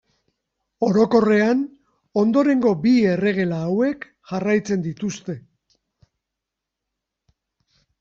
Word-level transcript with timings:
Orokorrean 0.87 1.61
ondorengo 2.23 2.73
bi 2.87 2.95
erregela 3.11 3.61
hauek 3.69 4.11
jarraitzen 4.33 4.91
dituzte. 4.91 5.41